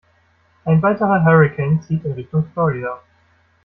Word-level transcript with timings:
Ein 0.65 0.81
weiterer 0.81 1.23
Hurrikan 1.23 1.79
zieht 1.83 2.03
in 2.05 2.13
Richtung 2.13 2.47
Florida. 2.55 3.01